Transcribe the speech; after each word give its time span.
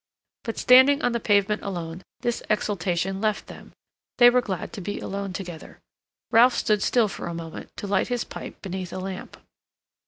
But 0.43 0.57
standing 0.57 1.03
on 1.03 1.11
the 1.11 1.19
pavement 1.19 1.61
alone, 1.61 2.01
this 2.21 2.41
exaltation 2.49 3.21
left 3.21 3.45
them; 3.45 3.71
they 4.17 4.31
were 4.31 4.41
glad 4.41 4.73
to 4.73 4.81
be 4.81 4.99
alone 4.99 5.31
together. 5.31 5.77
Ralph 6.31 6.55
stood 6.55 6.81
still 6.81 7.07
for 7.07 7.27
a 7.27 7.35
moment 7.35 7.69
to 7.77 7.85
light 7.85 8.07
his 8.07 8.23
pipe 8.23 8.63
beneath 8.63 8.91
a 8.91 8.97
lamp. 8.97 9.37